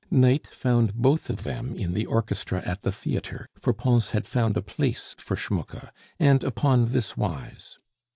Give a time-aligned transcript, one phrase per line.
[0.09, 4.57] Night found both of them in the orchestra at the theatre, for Pons had found
[4.57, 7.77] a place for Schmucke, and upon this wise.